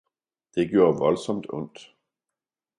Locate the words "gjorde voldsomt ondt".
0.71-1.93